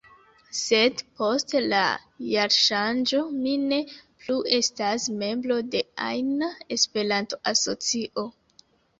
Sed 0.57 1.01
post 1.17 1.51
la 1.71 1.81
jarŝanĝo 2.29 3.19
mi 3.41 3.53
ne 3.65 3.77
plu 4.23 4.37
estas 4.59 5.05
membro 5.23 5.57
de 5.75 5.81
ajna 6.07 6.49
Esperanto-asocio. 6.77 8.25